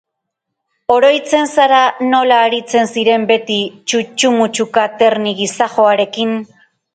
Oroitzen 0.93 1.49
zara 1.55 1.81
nola 2.13 2.39
aritzen 2.45 2.89
ziren 2.93 3.27
beti 3.33 3.59
txutxu-mutxuka 3.93 4.87
Terni 5.03 5.35
gizajoarekin? 5.43 6.35